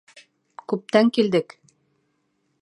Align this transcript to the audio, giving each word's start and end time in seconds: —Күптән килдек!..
—Күптән 0.73 1.11
килдек!.. 1.19 1.57